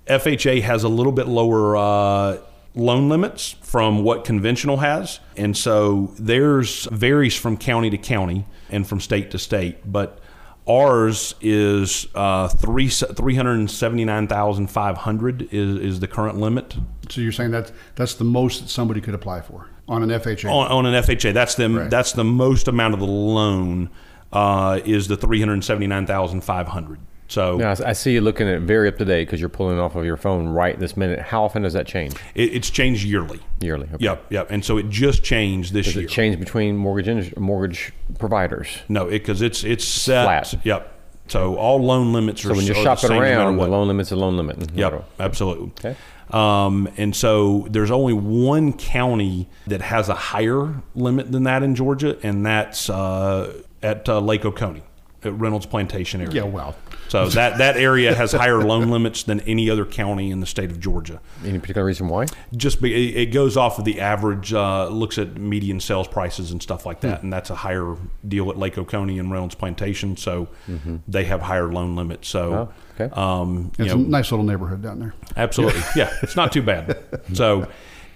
FHA 0.07 0.61
has 0.63 0.83
a 0.83 0.89
little 0.89 1.11
bit 1.11 1.27
lower 1.27 1.77
uh, 1.77 2.37
loan 2.75 3.09
limits 3.09 3.55
from 3.61 4.03
what 4.03 4.25
conventional 4.25 4.77
has, 4.77 5.19
and 5.37 5.55
so 5.55 6.11
theirs 6.17 6.87
varies 6.91 7.35
from 7.35 7.57
county 7.57 7.89
to 7.89 7.97
county 7.97 8.45
and 8.69 8.87
from 8.87 8.99
state 8.99 9.31
to 9.31 9.39
state, 9.39 9.91
but 9.91 10.19
ours 10.67 11.33
is 11.41 12.07
uh, 12.15 12.47
three 12.47 12.89
three 12.89 13.35
hundred 13.35 13.69
seventy 13.69 14.05
nine 14.05 14.27
thousand 14.27 14.67
five 14.67 14.97
hundred 14.97 15.53
is 15.53 15.77
is 15.77 15.99
the 15.99 16.07
current 16.07 16.37
limit. 16.37 16.75
So 17.09 17.21
you're 17.21 17.31
saying 17.31 17.51
that 17.51 17.71
that's 17.95 18.15
the 18.15 18.23
most 18.23 18.61
that 18.61 18.69
somebody 18.69 19.01
could 19.01 19.15
apply 19.15 19.41
for 19.41 19.67
on 19.89 20.03
an 20.03 20.09
FHA. 20.09 20.49
On, 20.49 20.67
on 20.67 20.85
an 20.85 21.03
FHA, 21.03 21.33
that's 21.33 21.55
the 21.55 21.69
right. 21.69 21.89
that's 21.89 22.13
the 22.13 22.23
most 22.23 22.67
amount 22.67 22.93
of 22.93 22.99
the 22.99 23.07
loan 23.07 23.89
uh, 24.31 24.79
is 24.85 25.07
the 25.07 25.17
three 25.17 25.39
hundred 25.39 25.63
seventy 25.63 25.87
nine 25.87 26.05
thousand 26.05 26.41
five 26.41 26.67
hundred. 26.67 26.99
So 27.27 27.57
now, 27.57 27.75
I 27.85 27.93
see 27.93 28.13
you 28.13 28.21
looking 28.21 28.47
at 28.47 28.61
very 28.61 28.87
up 28.87 28.97
to 28.97 29.05
date 29.05 29.25
because 29.25 29.39
you're 29.39 29.49
pulling 29.49 29.77
off 29.79 29.95
of 29.95 30.03
your 30.03 30.17
phone 30.17 30.47
right 30.47 30.79
this 30.79 30.97
minute. 30.97 31.19
How 31.19 31.43
often 31.43 31.61
does 31.61 31.73
that 31.73 31.85
change? 31.85 32.15
It, 32.33 32.55
it's 32.55 32.71
changed 32.71 33.03
yearly. 33.03 33.39
Yearly. 33.61 33.87
Okay. 33.93 34.03
Yep. 34.03 34.31
Yep. 34.31 34.47
And 34.49 34.65
so 34.65 34.77
it 34.77 34.89
just 34.89 35.23
changed 35.23 35.71
this 35.71 35.85
does 35.85 35.95
year. 35.95 36.05
It 36.05 36.09
change 36.09 36.39
between 36.39 36.75
mortgage 36.75 37.35
mortgage 37.37 37.93
providers? 38.17 38.79
No, 38.89 39.05
because 39.05 39.43
it, 39.43 39.47
it's 39.47 39.63
it's 39.63 39.85
set. 39.85 40.25
Flat. 40.25 40.65
Yep. 40.65 40.98
So 41.29 41.55
all 41.55 41.83
loan 41.83 42.11
limits 42.13 42.43
are. 42.45 42.49
So 42.49 42.55
when 42.55 42.65
you're 42.65 42.75
shopping 42.75 43.11
around, 43.11 43.57
the 43.57 43.67
loan 43.67 43.87
limit's 43.87 44.11
a 44.11 44.15
loan 44.15 44.37
limit. 44.37 44.71
Yep. 44.73 45.05
Absolutely. 45.19 45.71
Okay. 45.79 45.95
Um, 46.31 46.87
and 46.97 47.15
so 47.15 47.65
there's 47.71 47.89
only 47.91 48.13
one 48.13 48.73
county 48.73 49.47
that 49.65 49.81
has 49.81 50.09
a 50.09 50.13
higher 50.13 50.81
limit 50.93 51.31
than 51.31 51.43
that 51.43 51.63
in 51.63 51.73
Georgia, 51.75 52.17
and 52.21 52.45
that's 52.45 52.89
uh, 52.89 53.63
at 53.81 54.07
uh, 54.07 54.19
Lake 54.19 54.45
Oconee, 54.45 54.83
Reynolds 55.23 55.65
Plantation 55.65 56.21
area. 56.21 56.43
Yeah, 56.43 56.43
well. 56.43 56.75
So 57.07 57.27
that, 57.29 57.57
that 57.57 57.75
area 57.75 58.13
has 58.13 58.33
higher 58.33 58.61
loan 58.61 58.89
limits 58.91 59.23
than 59.23 59.39
any 59.41 59.69
other 59.69 59.83
county 59.83 60.29
in 60.29 60.41
the 60.41 60.45
state 60.45 60.69
of 60.69 60.79
Georgia. 60.79 61.19
Any 61.43 61.57
particular 61.57 61.85
reason 61.85 62.07
why? 62.07 62.27
Just 62.55 62.81
be, 62.81 63.15
it 63.15 63.27
goes 63.27 63.57
off 63.57 63.79
of 63.79 63.85
the 63.85 63.99
average, 63.99 64.53
uh, 64.53 64.87
looks 64.89 65.17
at 65.17 65.37
median 65.37 65.79
sales 65.79 66.07
prices 66.07 66.51
and 66.51 66.61
stuff 66.61 66.85
like 66.85 67.01
that, 67.01 67.19
hmm. 67.19 67.25
and 67.25 67.33
that's 67.33 67.49
a 67.49 67.55
higher 67.55 67.95
deal 68.27 68.49
at 68.51 68.57
Lake 68.57 68.77
Oconee 68.77 69.17
and 69.17 69.31
Reynolds 69.31 69.55
Plantation. 69.55 70.17
So 70.17 70.49
mm-hmm. 70.67 70.97
they 71.07 71.25
have 71.25 71.41
higher 71.41 71.71
loan 71.71 71.95
limits. 71.95 72.27
So. 72.27 72.53
Oh 72.53 72.73
Okay. 72.99 73.13
Um, 73.15 73.71
it's 73.79 73.93
know, 73.93 73.95
a 73.95 73.97
nice 73.97 74.31
little 74.31 74.45
neighborhood 74.45 74.81
down 74.81 74.99
there. 74.99 75.13
Absolutely. 75.37 75.81
yeah, 75.95 76.13
it's 76.21 76.35
not 76.35 76.51
too 76.51 76.61
bad. 76.61 76.97
So 77.33 77.67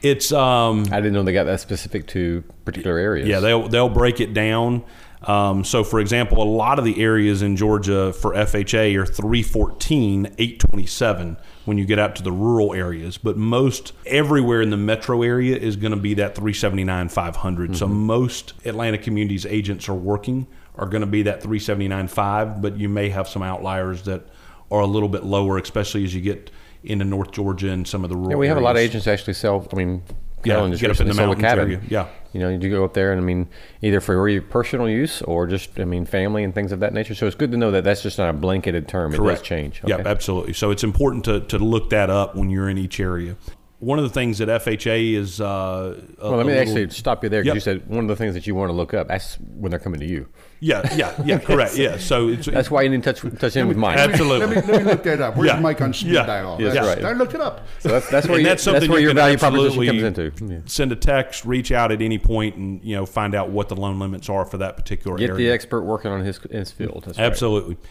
it's. 0.01 0.31
Um, 0.31 0.85
I 0.91 0.97
didn't 0.97 1.13
know 1.13 1.23
they 1.23 1.33
got 1.33 1.45
that 1.45 1.61
specific 1.61 2.07
to 2.07 2.43
particular 2.65 2.97
areas. 2.97 3.27
Yeah, 3.27 3.39
they'll 3.39 3.67
they'll 3.67 3.89
break 3.89 4.19
it 4.19 4.33
down. 4.33 4.83
Um, 5.23 5.63
so, 5.63 5.83
for 5.83 5.99
example, 5.99 6.41
a 6.41 6.43
lot 6.43 6.79
of 6.79 6.85
the 6.85 7.01
areas 7.01 7.41
in 7.41 7.55
Georgia 7.55 8.11
for 8.13 8.33
FHA 8.33 8.95
are 8.97 9.05
314, 9.05 10.25
827 10.37 11.37
when 11.65 11.77
you 11.77 11.85
get 11.85 11.97
out 11.97 12.15
to 12.17 12.23
the 12.23 12.31
rural 12.31 12.73
areas. 12.73 13.17
But 13.17 13.37
most 13.37 13.93
everywhere 14.05 14.61
in 14.61 14.69
the 14.69 14.77
metro 14.77 15.21
area 15.21 15.55
is 15.55 15.77
going 15.77 15.91
to 15.91 15.99
be 15.99 16.13
that 16.15 16.35
379, 16.35 17.09
500. 17.09 17.63
Mm-hmm. 17.63 17.75
So, 17.75 17.87
most 17.87 18.53
Atlanta 18.65 18.97
communities 18.97 19.45
agents 19.45 19.87
are 19.87 19.93
working 19.93 20.47
are 20.75 20.87
going 20.87 21.01
to 21.01 21.07
be 21.07 21.23
that 21.23 21.41
379, 21.41 22.07
5, 22.07 22.61
but 22.61 22.77
you 22.77 22.89
may 22.89 23.09
have 23.09 23.27
some 23.27 23.43
outliers 23.43 24.03
that 24.03 24.27
are 24.71 24.79
a 24.79 24.87
little 24.87 25.09
bit 25.09 25.23
lower, 25.23 25.57
especially 25.57 26.03
as 26.03 26.15
you 26.15 26.21
get 26.21 26.49
into 26.83 27.05
North 27.05 27.31
Georgia 27.31 27.69
and 27.69 27.87
some 27.87 28.03
of 28.03 28.09
the 28.09 28.15
rural. 28.15 28.31
Yeah, 28.31 28.37
we 28.37 28.47
have 28.47 28.57
areas. 28.57 28.63
a 28.63 28.65
lot 28.65 28.75
of 28.75 28.81
agents 28.81 29.07
actually 29.07 29.35
sell. 29.35 29.67
I 29.71 29.75
mean, 29.75 30.03
yeah, 30.43 30.67
get 30.69 30.91
up 30.91 30.99
in 30.99 31.07
the 31.07 31.13
mountains 31.13 31.43
area. 31.43 31.81
Yeah, 31.87 32.07
you 32.33 32.39
know, 32.39 32.49
you 32.49 32.69
go 32.69 32.83
up 32.83 32.93
there, 32.93 33.11
and 33.11 33.21
I 33.21 33.23
mean, 33.23 33.47
either 33.81 34.01
for 34.01 34.27
your 34.27 34.41
personal 34.41 34.89
use 34.89 35.21
or 35.21 35.47
just, 35.47 35.79
I 35.79 35.85
mean, 35.85 36.05
family 36.05 36.43
and 36.43 36.53
things 36.53 36.71
of 36.71 36.81
that 36.81 36.93
nature. 36.93 37.15
So 37.15 37.27
it's 37.27 37.35
good 37.35 37.51
to 37.51 37.57
know 37.57 37.71
that 37.71 37.83
that's 37.83 38.01
just 38.01 38.17
not 38.17 38.29
a 38.29 38.33
blanketed 38.33 38.87
term. 38.87 39.13
Correct. 39.13 39.39
It 39.39 39.41
does 39.41 39.47
change. 39.47 39.81
Okay. 39.83 39.93
Yeah, 39.93 40.07
absolutely. 40.07 40.53
So 40.53 40.71
it's 40.71 40.83
important 40.83 41.23
to 41.25 41.39
to 41.41 41.57
look 41.59 41.89
that 41.91 42.09
up 42.09 42.35
when 42.35 42.49
you're 42.49 42.69
in 42.69 42.77
each 42.77 42.99
area 42.99 43.37
one 43.83 43.99
of 43.99 44.03
the 44.03 44.09
things 44.09 44.37
that 44.37 44.47
FHA 44.47 45.13
is. 45.13 45.41
Uh, 45.41 46.01
well, 46.21 46.37
let 46.37 46.45
me 46.45 46.53
actually 46.53 46.89
stop 46.89 47.23
you 47.23 47.29
there 47.29 47.43
because 47.43 47.47
yep. 47.47 47.55
you 47.55 47.81
said 47.81 47.89
one 47.89 47.99
of 47.99 48.07
the 48.07 48.15
things 48.15 48.33
that 48.33 48.47
you 48.47 48.55
want 48.55 48.69
to 48.69 48.73
look 48.73 48.93
up. 48.93 49.09
That's 49.09 49.35
when 49.35 49.71
they're 49.71 49.79
coming 49.79 49.99
to 49.99 50.05
you. 50.05 50.27
Yeah, 50.61 50.95
yeah, 50.95 51.21
yeah, 51.25 51.37
correct. 51.39 51.75
Yeah, 51.75 51.97
so 51.97 52.33
that's 52.35 52.71
why 52.71 52.83
you 52.83 52.89
didn't 52.89 53.03
touch 53.03 53.21
touch 53.37 53.55
in 53.57 53.67
with 53.67 53.75
Mike. 53.75 53.97
Absolutely. 53.97 54.55
Let 54.55 54.65
me, 54.65 54.73
let 54.73 54.85
me 54.85 54.91
look 54.91 55.03
that 55.03 55.19
up. 55.19 55.35
Where's 55.35 55.49
yeah. 55.49 55.59
Mike 55.59 55.81
on 55.81 55.93
speed 55.93 56.13
yeah. 56.13 56.25
dial? 56.25 56.57
Yes, 56.59 56.73
that's 56.73 56.87
right. 56.87 57.05
I 57.05 57.11
look 57.11 57.33
it 57.33 57.41
up. 57.41 57.67
So 57.79 57.89
that's 57.89 58.09
that's 58.09 58.27
where 58.27 58.39
you, 58.39 58.45
that's, 58.45 58.63
that's 58.63 58.87
where 58.87 58.99
you 58.99 59.07
your 59.07 59.13
value 59.13 59.37
proposition 59.37 59.85
comes 59.85 60.03
into. 60.03 60.31
Yeah. 60.45 60.59
Send 60.65 60.93
a 60.93 60.95
text, 60.95 61.43
reach 61.43 61.73
out 61.73 61.91
at 61.91 62.01
any 62.01 62.17
point, 62.17 62.55
and 62.55 62.83
you 62.83 62.95
know 62.95 63.05
find 63.05 63.35
out 63.35 63.49
what 63.49 63.67
the 63.67 63.75
loan 63.75 63.99
limits 63.99 64.29
are 64.29 64.45
for 64.45 64.57
that 64.59 64.77
particular 64.77 65.17
Get 65.17 65.31
area. 65.31 65.47
the 65.47 65.53
expert 65.53 65.81
working 65.81 66.11
on 66.11 66.23
his 66.23 66.37
his 66.49 66.71
field. 66.71 67.03
That's 67.05 67.19
absolutely. 67.19 67.75
Right. 67.75 67.83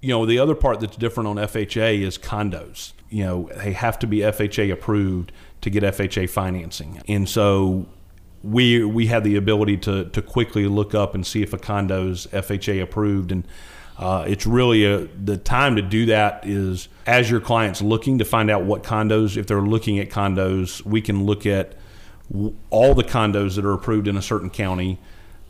You 0.00 0.10
know, 0.10 0.26
the 0.26 0.38
other 0.38 0.54
part 0.54 0.80
that's 0.80 0.96
different 0.96 1.28
on 1.28 1.36
FHA 1.36 2.00
is 2.00 2.16
condos. 2.16 2.92
You 3.10 3.24
know, 3.24 3.50
they 3.56 3.72
have 3.72 3.98
to 4.00 4.06
be 4.06 4.18
FHA 4.18 4.72
approved 4.72 5.32
to 5.60 5.70
get 5.70 5.82
FHA 5.82 6.30
financing. 6.30 7.02
And 7.06 7.28
so 7.28 7.86
we 8.42 8.84
we 8.84 9.06
have 9.08 9.24
the 9.24 9.36
ability 9.36 9.76
to 9.76 10.06
to 10.06 10.22
quickly 10.22 10.66
look 10.66 10.94
up 10.94 11.14
and 11.14 11.26
see 11.26 11.42
if 11.42 11.52
a 11.52 11.58
condo's 11.58 12.26
FHA 12.28 12.82
approved 12.82 13.32
and 13.32 13.46
uh, 13.98 14.24
it's 14.26 14.46
really 14.46 14.86
a, 14.86 15.00
the 15.22 15.36
time 15.36 15.76
to 15.76 15.82
do 15.82 16.06
that 16.06 16.46
is 16.46 16.88
as 17.06 17.30
your 17.30 17.40
client's 17.40 17.82
looking 17.82 18.16
to 18.18 18.24
find 18.24 18.50
out 18.50 18.64
what 18.64 18.82
condos 18.82 19.36
if 19.36 19.46
they're 19.46 19.60
looking 19.60 19.98
at 19.98 20.08
condos 20.08 20.82
we 20.86 21.02
can 21.02 21.24
look 21.24 21.44
at 21.44 21.74
all 22.70 22.94
the 22.94 23.04
condos 23.04 23.56
that 23.56 23.64
are 23.64 23.74
approved 23.74 24.08
in 24.08 24.16
a 24.16 24.22
certain 24.22 24.48
county 24.48 24.98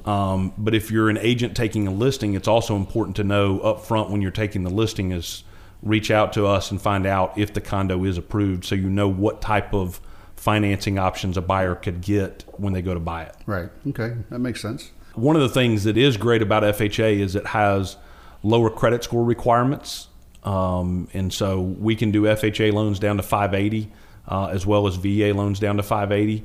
um, 0.05 0.53
but 0.57 0.75
if 0.75 0.91
you're 0.91 1.11
an 1.11 1.19
agent 1.19 1.57
taking 1.57 1.87
a 1.87 1.91
listing 1.91 2.35
it's 2.35 2.49
also 2.49 2.77
important 2.77 3.17
to 3.17 3.25
know 3.25 3.61
up 3.61 3.85
front 3.85 4.11
when 4.11 4.23
you're 4.23 4.31
taking 4.31 4.63
the 4.63 4.71
listing 4.71 5.13
is 5.13 5.45
reach 5.83 6.11
out 6.11 6.33
to 6.33 6.47
us 6.47 6.71
and 6.71 6.81
find 6.81 7.07
out 7.07 7.37
if 7.39 7.53
the 7.55 7.61
condo 7.61 8.05
is 8.05 8.19
approved 8.19 8.65
so 8.65 8.75
you 8.75 8.89
know 8.89 9.09
what 9.09 9.41
type 9.41 9.73
of 9.73 10.01
financing 10.41 10.99
options 10.99 11.37
a 11.37 11.43
buyer 11.43 11.75
could 11.75 12.01
get 12.01 12.45
when 12.57 12.73
they 12.73 12.81
go 12.81 12.95
to 12.95 13.01
buy 13.01 13.25
it. 13.25 13.37
Right. 13.45 13.69
Okay. 13.89 14.15
That 14.31 14.39
makes 14.39 14.63
sense. 14.63 14.91
One 15.15 15.37
of 15.37 15.43
the 15.43 15.51
things 15.51 15.85
that 15.85 15.99
is 15.99 16.17
great 16.17 16.41
about 16.41 16.63
FHA 16.63 17.19
is 17.19 17.37
it 17.37 17.49
has 17.49 17.99
lower 18.43 18.71
credit 18.71 19.05
score 19.05 19.23
requirements. 19.23 20.09
Um, 20.43 21.09
and 21.13 21.31
so 21.31 21.61
we 21.61 21.95
can 21.95 22.11
do 22.11 22.23
FHA 22.23 22.73
loans 22.73 22.99
down 22.99 23.19
to 23.19 23.23
580 23.23 23.93
uh, 24.27 24.47
as 24.47 24.65
well 24.65 24.87
as 24.87 24.97
VA 24.97 25.35
loans 25.35 25.61
down 25.61 25.77
to 25.77 25.83
580. 25.83 26.43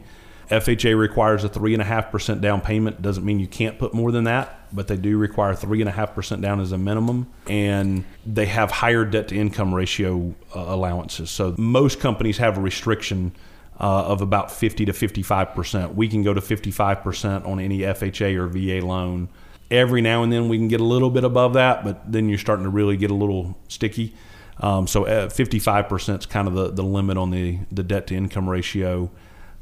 FHA 0.50 0.98
requires 0.98 1.44
a 1.44 1.50
3.5% 1.50 2.42
down 2.42 2.62
payment. 2.62 3.02
Doesn't 3.02 3.26
mean 3.26 3.40
you 3.40 3.48
can't 3.48 3.80
put 3.80 3.94
more 3.94 4.12
than 4.12 4.26
that, 4.26 4.68
but 4.74 4.88
they 4.88 4.98
do 4.98 5.18
require 5.18 5.54
3.5% 5.54 6.42
down 6.42 6.60
as 6.60 6.72
a 6.72 6.78
minimum. 6.78 7.32
And 7.48 8.06
they 8.26 8.46
have 8.46 8.72
higher 8.72 9.06
debt 9.06 9.30
to 9.30 9.36
income 9.36 9.74
ratio 9.74 10.36
uh, 10.56 10.60
allowances. 10.60 11.32
So 11.32 11.56
most 11.58 12.00
companies 12.00 12.38
have 12.38 12.58
a 12.58 12.62
restriction 12.62 13.32
uh, 13.80 14.06
of 14.06 14.22
about 14.22 14.52
50 14.52 14.86
to 14.86 14.92
55%. 14.94 15.96
We 15.96 16.08
can 16.08 16.24
go 16.24 16.34
to 16.34 16.42
55% 16.42 17.46
on 17.46 17.60
any 17.60 17.80
FHA 17.80 18.36
or 18.36 18.48
VA 18.48 18.86
loan. 18.86 19.30
Every 19.72 20.02
now 20.02 20.24
and 20.24 20.32
then 20.32 20.48
we 20.48 20.58
can 20.58 20.68
get 20.68 20.80
a 20.80 20.86
little 20.86 21.10
bit 21.10 21.24
above 21.24 21.54
that, 21.54 21.84
but 21.84 22.12
then 22.12 22.30
you're 22.30 22.38
starting 22.38 22.66
to 22.66 22.70
really 22.70 22.98
get 22.98 23.10
a 23.10 23.16
little 23.16 23.58
sticky. 23.68 24.14
Um, 24.60 24.88
so 24.88 25.04
55% 25.04 26.10
uh, 26.14 26.18
is 26.18 26.26
kind 26.28 26.48
of 26.48 26.54
the, 26.54 26.72
the 26.72 26.84
limit 26.84 27.18
on 27.18 27.32
the, 27.32 27.60
the 27.72 27.84
debt 27.84 28.08
to 28.08 28.16
income 28.16 28.48
ratio. 28.48 29.10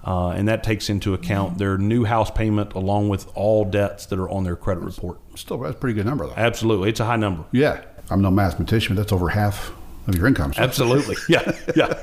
Uh, 0.06 0.30
and 0.30 0.48
that 0.50 0.64
takes 0.64 0.90
into 0.90 1.14
account 1.14 1.58
their 1.58 1.78
new 1.78 2.04
house 2.04 2.30
payment 2.30 2.74
along 2.74 3.08
with 3.08 3.26
all 3.36 3.64
debts 3.64 4.06
that 4.08 4.20
are 4.20 4.30
on 4.30 4.44
their 4.44 4.56
credit 4.56 4.82
report. 4.82 5.18
Still, 5.36 5.60
that's 5.60 5.76
a 5.76 5.78
pretty 5.78 5.94
good 5.94 6.06
number, 6.06 6.28
though. 6.28 6.34
Absolutely. 6.36 6.90
It's 6.90 7.00
a 7.00 7.06
high 7.06 7.16
number. 7.16 7.46
Yeah. 7.52 7.82
I'm 8.10 8.22
no 8.22 8.30
mathematician, 8.30 8.96
but 8.96 9.02
that's 9.02 9.14
over 9.14 9.30
half 9.30 9.72
of 10.08 10.16
your 10.16 10.28
income. 10.28 10.54
So. 10.54 10.62
Absolutely. 10.62 11.16
Yeah. 11.30 11.52
Yeah. 11.76 12.00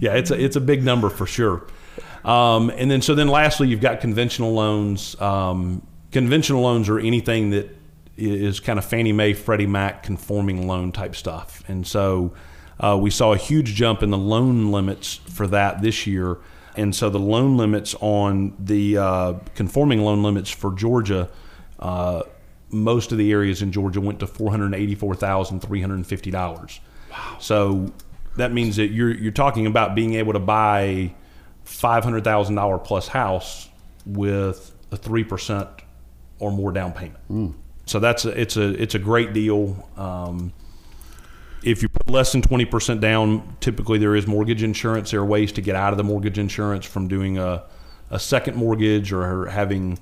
Yeah. 0.00 0.14
It's 0.14 0.30
a, 0.30 0.42
it's 0.42 0.56
a 0.56 0.60
big 0.60 0.84
number 0.84 1.08
for 1.08 1.26
sure. 1.26 1.66
Um, 2.24 2.70
and 2.70 2.90
then, 2.90 3.00
so 3.00 3.14
then 3.14 3.28
lastly, 3.28 3.68
you've 3.68 3.80
got 3.80 4.00
conventional 4.02 4.52
loans. 4.52 5.18
Um, 5.18 5.86
conventional 6.12 6.60
loans 6.60 6.90
are 6.90 6.98
anything 6.98 7.50
that 7.50 7.74
is 8.18 8.60
kind 8.60 8.78
of 8.78 8.84
Fannie 8.84 9.12
Mae, 9.12 9.32
Freddie 9.32 9.66
Mac 9.66 10.02
conforming 10.02 10.66
loan 10.66 10.92
type 10.92 11.16
stuff. 11.16 11.64
And 11.68 11.86
so 11.86 12.34
uh, 12.78 12.98
we 13.00 13.10
saw 13.10 13.32
a 13.32 13.38
huge 13.38 13.74
jump 13.74 14.02
in 14.02 14.10
the 14.10 14.18
loan 14.18 14.70
limits 14.72 15.14
for 15.14 15.46
that 15.46 15.80
this 15.80 16.06
year. 16.06 16.36
And 16.76 16.94
so 16.94 17.10
the 17.10 17.18
loan 17.18 17.56
limits 17.56 17.94
on 18.00 18.54
the 18.58 18.98
uh, 18.98 19.32
conforming 19.54 20.00
loan 20.02 20.22
limits 20.22 20.50
for 20.50 20.72
Georgia, 20.74 21.28
uh, 21.78 22.22
most 22.70 23.12
of 23.12 23.18
the 23.18 23.32
areas 23.32 23.62
in 23.62 23.72
Georgia 23.72 24.00
went 24.00 24.20
to 24.20 24.26
four 24.26 24.50
hundred 24.50 24.74
eighty-four 24.74 25.14
thousand 25.14 25.60
three 25.60 25.80
hundred 25.80 26.06
fifty 26.06 26.30
dollars. 26.30 26.80
Wow! 27.10 27.36
So 27.40 27.92
that 28.36 28.52
means 28.52 28.76
that 28.76 28.88
you're 28.88 29.12
you're 29.12 29.32
talking 29.32 29.66
about 29.66 29.94
being 29.94 30.14
able 30.14 30.32
to 30.34 30.38
buy 30.38 31.12
five 31.64 32.04
hundred 32.04 32.22
thousand 32.24 32.54
dollar 32.54 32.78
plus 32.78 33.08
house 33.08 33.68
with 34.06 34.72
a 34.92 34.96
three 34.96 35.24
percent 35.24 35.68
or 36.38 36.52
more 36.52 36.72
down 36.72 36.92
payment. 36.92 37.28
Mm. 37.28 37.54
So 37.86 37.98
that's 37.98 38.24
a, 38.24 38.40
it's 38.40 38.56
a 38.56 38.80
it's 38.80 38.94
a 38.94 38.98
great 39.00 39.32
deal. 39.32 39.88
Um, 39.96 40.52
if 41.62 41.82
you 41.82 41.88
put 41.88 42.10
less 42.10 42.32
than 42.32 42.42
20% 42.42 43.00
down, 43.00 43.56
typically 43.60 43.98
there 43.98 44.16
is 44.16 44.26
mortgage 44.26 44.62
insurance. 44.62 45.10
There 45.10 45.20
are 45.20 45.26
ways 45.26 45.52
to 45.52 45.60
get 45.60 45.76
out 45.76 45.92
of 45.92 45.98
the 45.98 46.04
mortgage 46.04 46.38
insurance 46.38 46.86
from 46.86 47.08
doing 47.08 47.38
a, 47.38 47.64
a 48.10 48.18
second 48.18 48.56
mortgage 48.56 49.12
or 49.12 49.46
having 49.46 49.98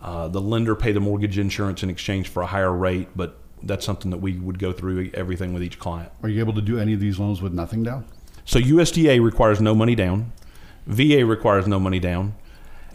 uh, 0.00 0.28
the 0.28 0.40
lender 0.40 0.74
pay 0.74 0.92
the 0.92 1.00
mortgage 1.00 1.38
insurance 1.38 1.82
in 1.82 1.90
exchange 1.90 2.28
for 2.28 2.42
a 2.42 2.46
higher 2.46 2.72
rate. 2.72 3.08
But 3.16 3.38
that's 3.62 3.84
something 3.84 4.10
that 4.10 4.18
we 4.18 4.38
would 4.38 4.58
go 4.58 4.72
through 4.72 5.10
everything 5.14 5.52
with 5.52 5.62
each 5.62 5.78
client. 5.78 6.10
Are 6.22 6.28
you 6.28 6.40
able 6.40 6.54
to 6.54 6.62
do 6.62 6.78
any 6.78 6.94
of 6.94 7.00
these 7.00 7.18
loans 7.18 7.42
with 7.42 7.52
nothing 7.52 7.82
down? 7.82 8.04
So 8.44 8.58
USDA 8.58 9.22
requires 9.22 9.60
no 9.60 9.74
money 9.74 9.94
down. 9.94 10.32
VA 10.86 11.24
requires 11.24 11.66
no 11.66 11.78
money 11.78 11.98
down. 11.98 12.34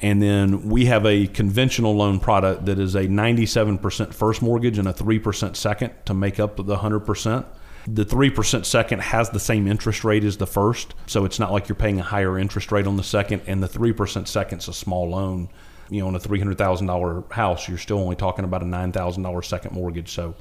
And 0.01 0.21
then 0.21 0.69
we 0.69 0.85
have 0.85 1.05
a 1.05 1.27
conventional 1.27 1.95
loan 1.95 2.19
product 2.19 2.65
that 2.65 2.79
is 2.79 2.95
a 2.95 3.03
97% 3.03 4.13
first 4.13 4.41
mortgage 4.41 4.77
and 4.77 4.87
a 4.87 4.93
3% 4.93 5.55
second 5.55 5.93
to 6.05 6.13
make 6.13 6.39
up 6.39 6.57
the 6.57 6.77
100%. 6.77 7.45
The 7.87 8.05
3% 8.05 8.65
second 8.65 9.01
has 9.01 9.29
the 9.29 9.39
same 9.39 9.67
interest 9.67 10.03
rate 10.03 10.23
as 10.23 10.37
the 10.37 10.47
first, 10.47 10.95
so 11.05 11.23
it's 11.23 11.39
not 11.39 11.51
like 11.51 11.69
you're 11.69 11.75
paying 11.75 11.99
a 11.99 12.03
higher 12.03 12.39
interest 12.39 12.71
rate 12.71 12.87
on 12.87 12.97
the 12.97 13.03
second, 13.03 13.43
and 13.45 13.61
the 13.61 13.67
3% 13.69 14.27
second's 14.27 14.67
a 14.67 14.73
small 14.73 15.09
loan. 15.09 15.49
You 15.89 16.01
know, 16.01 16.07
on 16.07 16.15
a 16.15 16.19
$300,000 16.19 17.31
house, 17.31 17.69
you're 17.69 17.77
still 17.77 17.99
only 17.99 18.15
talking 18.15 18.43
about 18.43 18.63
a 18.63 18.65
$9,000 18.65 19.45
second 19.45 19.73
mortgage. 19.73 20.11
So, 20.11 20.33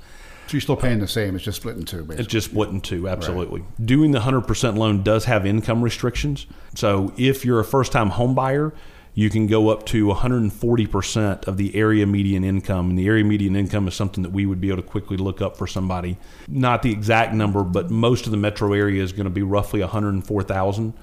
so 0.46 0.52
you're 0.52 0.62
still 0.62 0.76
paying 0.76 1.00
the 1.00 1.08
same. 1.08 1.34
It's 1.34 1.44
just 1.44 1.60
split 1.60 1.76
in 1.76 1.84
two. 1.84 1.98
Basically. 1.98 2.16
It's 2.16 2.32
just 2.32 2.50
split 2.50 2.70
in 2.70 2.80
two. 2.80 3.08
Absolutely. 3.08 3.60
Right. 3.60 3.86
Doing 3.86 4.12
the 4.12 4.20
100% 4.20 4.78
loan 4.78 5.02
does 5.02 5.26
have 5.26 5.44
income 5.44 5.82
restrictions. 5.82 6.46
So 6.74 7.12
if 7.18 7.44
you're 7.44 7.60
a 7.60 7.64
first-time 7.64 8.10
home 8.10 8.34
buyer, 8.34 8.72
you 9.14 9.30
can 9.30 9.46
go 9.46 9.68
up 9.68 9.86
to 9.86 10.06
140% 10.06 11.46
of 11.46 11.56
the 11.56 11.74
area 11.76 12.06
median 12.06 12.42
income. 12.42 12.90
And 12.90 12.98
the 12.98 13.06
area 13.06 13.24
median 13.24 13.54
income 13.54 13.86
is 13.86 13.94
something 13.94 14.22
that 14.24 14.30
we 14.30 14.44
would 14.44 14.60
be 14.60 14.68
able 14.68 14.82
to 14.82 14.88
quickly 14.88 15.16
look 15.16 15.40
up 15.40 15.56
for 15.56 15.66
somebody. 15.66 16.18
Not 16.48 16.82
the 16.82 16.90
exact 16.90 17.32
number, 17.32 17.62
but 17.62 17.90
most 17.90 18.26
of 18.26 18.32
the 18.32 18.36
metro 18.36 18.72
area 18.72 19.02
is 19.02 19.12
going 19.12 19.24
to 19.24 19.30
be 19.30 19.42
roughly 19.42 19.80
104,000 19.80 20.94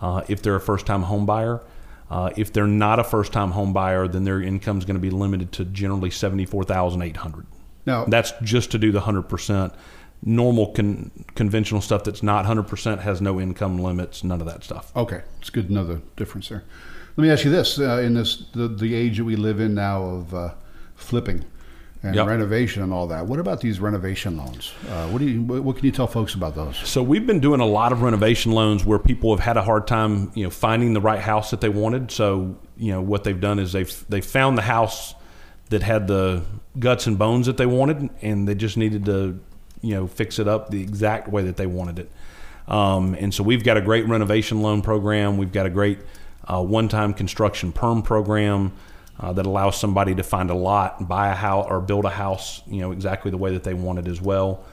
uh, 0.00 0.22
if 0.28 0.40
they're 0.40 0.56
a 0.56 0.60
first-time 0.60 1.02
home 1.02 1.26
buyer. 1.26 1.60
Uh, 2.10 2.30
if 2.38 2.50
they're 2.54 2.66
not 2.66 2.98
a 2.98 3.04
first-time 3.04 3.50
home 3.50 3.74
buyer, 3.74 4.08
then 4.08 4.24
their 4.24 4.40
income 4.40 4.78
is 4.78 4.86
going 4.86 4.96
to 4.96 5.00
be 5.00 5.10
limited 5.10 5.52
to 5.52 5.64
generally 5.66 6.10
74,800. 6.10 7.46
Now 7.84 8.04
that's 8.06 8.32
just 8.42 8.70
to 8.72 8.78
do 8.78 8.92
the 8.92 9.00
100%. 9.00 9.74
Normal 10.22 10.72
con- 10.72 11.10
conventional 11.34 11.80
stuff 11.80 12.04
that's 12.04 12.22
not 12.22 12.44
100% 12.44 13.00
has 13.00 13.20
no 13.20 13.40
income 13.40 13.78
limits, 13.78 14.24
none 14.24 14.40
of 14.40 14.46
that 14.46 14.64
stuff. 14.64 14.94
Okay, 14.96 15.22
it's 15.40 15.50
good 15.50 15.68
to 15.68 15.72
know 15.72 15.84
the 15.84 16.02
difference 16.16 16.48
there. 16.48 16.64
Let 17.16 17.22
me 17.22 17.30
ask 17.30 17.44
you 17.44 17.50
this: 17.50 17.80
uh, 17.80 17.98
in 17.98 18.14
this 18.14 18.44
the, 18.54 18.68
the 18.68 18.94
age 18.94 19.18
that 19.18 19.24
we 19.24 19.34
live 19.34 19.58
in 19.58 19.74
now 19.74 20.04
of 20.04 20.34
uh, 20.34 20.54
flipping 20.94 21.44
and 22.04 22.14
yep. 22.14 22.28
renovation 22.28 22.80
and 22.80 22.92
all 22.92 23.08
that, 23.08 23.26
what 23.26 23.40
about 23.40 23.60
these 23.60 23.80
renovation 23.80 24.36
loans? 24.36 24.72
Uh, 24.88 25.08
what 25.08 25.18
do 25.18 25.24
you 25.24 25.42
what 25.42 25.74
can 25.74 25.84
you 25.84 25.90
tell 25.90 26.06
folks 26.06 26.34
about 26.34 26.54
those? 26.54 26.76
So 26.76 27.02
we've 27.02 27.26
been 27.26 27.40
doing 27.40 27.60
a 27.60 27.66
lot 27.66 27.90
of 27.90 28.02
renovation 28.02 28.52
loans 28.52 28.84
where 28.84 29.00
people 29.00 29.34
have 29.34 29.44
had 29.44 29.56
a 29.56 29.62
hard 29.62 29.88
time, 29.88 30.30
you 30.36 30.44
know, 30.44 30.50
finding 30.50 30.92
the 30.92 31.00
right 31.00 31.18
house 31.18 31.50
that 31.50 31.60
they 31.60 31.68
wanted. 31.68 32.12
So 32.12 32.56
you 32.76 32.92
know 32.92 33.00
what 33.00 33.24
they've 33.24 33.40
done 33.40 33.58
is 33.58 33.72
they've 33.72 34.04
they 34.08 34.20
found 34.20 34.56
the 34.56 34.62
house 34.62 35.14
that 35.70 35.82
had 35.82 36.06
the 36.06 36.44
guts 36.78 37.08
and 37.08 37.18
bones 37.18 37.46
that 37.46 37.56
they 37.56 37.66
wanted, 37.66 38.10
and 38.22 38.46
they 38.46 38.54
just 38.54 38.76
needed 38.76 39.04
to 39.06 39.40
you 39.82 39.94
know 39.94 40.06
fix 40.06 40.38
it 40.38 40.48
up 40.48 40.70
the 40.70 40.82
exact 40.82 41.28
way 41.28 41.42
that 41.42 41.56
they 41.56 41.66
wanted 41.66 41.98
it. 42.00 42.10
Um, 42.66 43.14
and 43.14 43.32
so 43.32 43.42
we've 43.42 43.64
got 43.64 43.76
a 43.76 43.80
great 43.80 44.06
renovation 44.06 44.60
loan 44.62 44.82
program. 44.82 45.38
We've 45.38 45.52
got 45.52 45.66
a 45.66 45.70
great 45.70 45.98
a 46.44 46.62
one-time 46.62 47.12
construction 47.12 47.72
perm 47.72 48.02
program 48.02 48.72
uh, 49.20 49.32
that 49.32 49.46
allows 49.46 49.78
somebody 49.78 50.14
to 50.14 50.22
find 50.22 50.50
a 50.50 50.54
lot, 50.54 51.06
buy 51.08 51.28
a 51.28 51.34
house, 51.34 51.66
or 51.68 51.80
build 51.80 52.04
a 52.04 52.10
house, 52.10 52.62
you 52.66 52.80
know, 52.80 52.92
exactly 52.92 53.30
the 53.30 53.36
way 53.36 53.52
that 53.52 53.64
they 53.64 53.74
want 53.74 53.98
it 53.98 54.08
as 54.08 54.20
well. 54.20 54.64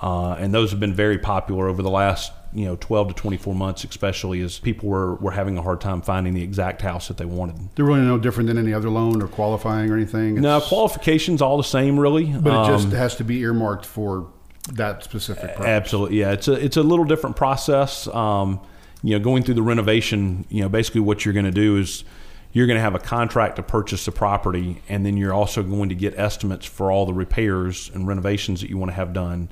Uh, 0.00 0.32
and 0.32 0.52
those 0.52 0.70
have 0.70 0.80
been 0.80 0.94
very 0.94 1.18
popular 1.18 1.68
over 1.68 1.82
the 1.82 1.90
last 1.90 2.32
you 2.54 2.66
know 2.66 2.76
12 2.76 3.08
to 3.08 3.14
24 3.14 3.54
months 3.54 3.84
especially 3.84 4.40
as 4.42 4.58
people 4.58 4.88
were, 4.88 5.14
were 5.16 5.30
having 5.30 5.56
a 5.56 5.62
hard 5.62 5.80
time 5.80 6.02
finding 6.02 6.34
the 6.34 6.42
exact 6.42 6.82
house 6.82 7.08
that 7.08 7.16
they 7.16 7.24
wanted 7.24 7.56
they're 7.74 7.86
really 7.86 8.00
no 8.00 8.18
different 8.18 8.46
than 8.46 8.58
any 8.58 8.74
other 8.74 8.90
loan 8.90 9.22
or 9.22 9.28
qualifying 9.28 9.90
or 9.90 9.96
anything 9.96 10.36
it's, 10.36 10.42
no 10.42 10.60
qualifications 10.60 11.40
all 11.40 11.56
the 11.56 11.64
same 11.64 11.98
really 11.98 12.26
but 12.26 12.64
it 12.64 12.70
just 12.70 12.88
um, 12.88 12.92
has 12.92 13.16
to 13.16 13.24
be 13.24 13.38
earmarked 13.40 13.86
for 13.86 14.30
that 14.70 15.02
specific 15.02 15.50
purpose. 15.50 15.66
absolutely 15.66 16.20
yeah 16.20 16.32
it's 16.32 16.48
a 16.48 16.52
it's 16.52 16.76
a 16.76 16.82
little 16.82 17.04
different 17.04 17.34
process 17.36 18.06
um, 18.08 18.60
you 19.02 19.18
know, 19.18 19.22
going 19.22 19.42
through 19.42 19.54
the 19.54 19.62
renovation, 19.62 20.46
you 20.48 20.62
know, 20.62 20.68
basically 20.68 21.00
what 21.00 21.24
you're 21.24 21.34
going 21.34 21.44
to 21.44 21.50
do 21.50 21.76
is 21.76 22.04
you're 22.52 22.66
going 22.66 22.76
to 22.76 22.82
have 22.82 22.94
a 22.94 23.00
contract 23.00 23.56
to 23.56 23.62
purchase 23.62 24.04
the 24.04 24.12
property, 24.12 24.82
and 24.88 25.04
then 25.04 25.16
you're 25.16 25.32
also 25.32 25.62
going 25.62 25.88
to 25.88 25.94
get 25.94 26.18
estimates 26.18 26.66
for 26.66 26.92
all 26.92 27.06
the 27.06 27.14
repairs 27.14 27.90
and 27.94 28.06
renovations 28.06 28.60
that 28.60 28.70
you 28.70 28.78
want 28.78 28.90
to 28.90 28.94
have 28.94 29.12
done. 29.12 29.50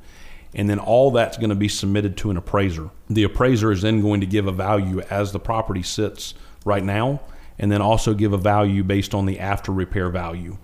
And 0.54 0.68
then 0.68 0.78
all 0.78 1.10
that's 1.10 1.36
going 1.36 1.50
to 1.50 1.56
be 1.56 1.68
submitted 1.68 2.16
to 2.18 2.30
an 2.30 2.36
appraiser. 2.36 2.90
The 3.08 3.22
appraiser 3.22 3.72
is 3.72 3.82
then 3.82 4.02
going 4.02 4.20
to 4.20 4.26
give 4.26 4.46
a 4.46 4.52
value 4.52 5.00
as 5.02 5.32
the 5.32 5.38
property 5.40 5.82
sits 5.82 6.34
right 6.64 6.82
now, 6.82 7.20
and 7.58 7.72
then 7.72 7.80
also 7.80 8.14
give 8.14 8.32
a 8.32 8.38
value 8.38 8.84
based 8.84 9.14
on 9.14 9.26
the 9.26 9.40
after 9.40 9.72
repair 9.72 10.10
value. 10.10 10.58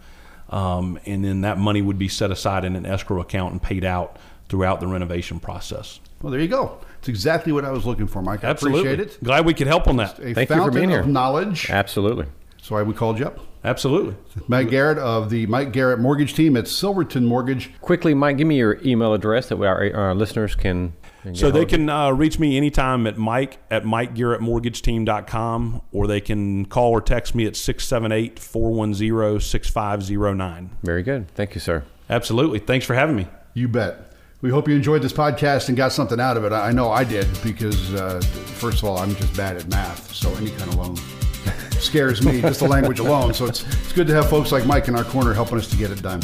Um, 0.50 1.00
and 1.06 1.24
then 1.24 1.40
that 1.40 1.58
money 1.58 1.82
would 1.82 1.98
be 1.98 2.08
set 2.08 2.30
aside 2.30 2.64
in 2.64 2.76
an 2.76 2.86
escrow 2.86 3.20
account 3.20 3.52
and 3.52 3.62
paid 3.62 3.84
out 3.84 4.18
throughout 4.48 4.80
the 4.80 4.86
renovation 4.86 5.40
process. 5.40 6.00
Well, 6.22 6.30
there 6.30 6.40
you 6.40 6.48
go. 6.48 6.78
It's 6.98 7.08
exactly 7.08 7.52
what 7.52 7.64
I 7.64 7.70
was 7.70 7.86
looking 7.86 8.06
for, 8.06 8.22
Mike. 8.22 8.44
I 8.44 8.48
Absolutely. 8.48 8.92
appreciate 8.92 9.14
it. 9.14 9.24
Glad 9.24 9.44
we 9.44 9.54
could 9.54 9.66
help 9.66 9.86
on 9.86 9.96
that. 9.98 10.18
A 10.18 10.34
Thank 10.34 10.50
you 10.50 10.56
for 10.56 10.70
being 10.70 10.88
here. 10.88 11.04
knowledge. 11.04 11.70
Absolutely. 11.70 12.26
That's 12.52 12.70
why 12.70 12.82
we 12.82 12.94
called 12.94 13.18
you 13.18 13.26
up. 13.26 13.38
Absolutely. 13.64 14.14
Mike 14.48 14.70
Garrett 14.70 14.98
of 14.98 15.28
the 15.28 15.46
Mike 15.46 15.72
Garrett 15.72 15.98
Mortgage 15.98 16.34
Team 16.34 16.56
at 16.56 16.68
Silverton 16.68 17.24
Mortgage. 17.24 17.70
Quickly, 17.80 18.14
Mike, 18.14 18.36
give 18.38 18.46
me 18.46 18.58
your 18.58 18.80
email 18.84 19.12
address 19.12 19.48
that 19.48 19.60
our, 19.60 19.92
our 19.94 20.14
listeners 20.14 20.54
can. 20.54 20.92
So 21.32 21.50
they 21.50 21.64
can 21.64 21.90
uh, 21.90 22.12
reach 22.12 22.38
me 22.38 22.56
anytime 22.56 23.04
at 23.08 23.18
mike 23.18 23.58
at 23.68 23.82
mikegarrettmortgageteam.com 23.82 25.82
or 25.92 26.06
they 26.06 26.20
can 26.20 26.66
call 26.66 26.92
or 26.92 27.00
text 27.00 27.34
me 27.34 27.46
at 27.46 27.56
678 27.56 28.38
410 28.38 29.40
6509. 29.40 30.70
Very 30.82 31.02
good. 31.02 31.28
Thank 31.32 31.54
you, 31.54 31.60
sir. 31.60 31.84
Absolutely. 32.08 32.60
Thanks 32.60 32.86
for 32.86 32.94
having 32.94 33.16
me. 33.16 33.26
You 33.54 33.68
bet. 33.68 34.12
We 34.43 34.50
hope 34.50 34.69
you 34.69 34.75
enjoyed 34.75 35.02
this 35.02 35.12
podcast 35.12 35.69
and 35.69 35.76
got 35.76 35.93
something 35.93 36.21
out 36.21 36.37
of 36.37 36.45
it. 36.45 36.52
I 36.52 36.71
know 36.71 36.90
I 36.90 37.05
did 37.05 37.26
because, 37.43 37.95
uh, 37.95 38.21
first 38.21 38.78
of 38.78 38.85
all, 38.85 38.99
I'm 38.99 39.14
just 39.16 39.35
bad 39.37 39.57
at 39.57 39.66
math, 39.69 40.14
so 40.14 40.33
any 40.35 40.50
kind 40.50 40.71
of 40.71 40.75
loan 40.75 40.97
scares 41.81 42.25
me, 42.25 42.43
just 42.43 42.61
the 42.61 42.69
language 42.69 42.99
alone. 42.99 43.33
So 43.33 43.47
it's, 43.47 43.64
it's 43.64 43.93
good 43.93 44.07
to 44.09 44.14
have 44.14 44.28
folks 44.28 44.52
like 44.52 44.66
Mike 44.66 44.88
in 44.88 44.97
our 44.97 45.05
corner 45.05 45.33
helping 45.33 45.57
us 45.59 45.69
to 45.71 45.76
get 45.76 45.90
it 45.90 46.02
done. 46.02 46.21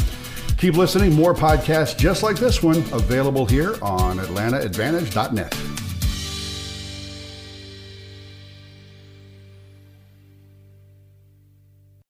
Keep 0.57 0.75
listening. 0.75 1.13
More 1.13 1.33
podcasts 1.33 1.97
just 1.97 2.21
like 2.23 2.37
this 2.37 2.61
one 2.61 2.77
available 2.93 3.45
here 3.45 3.75
on 3.81 4.19
AtlantaAdvantage.net. 4.19 5.72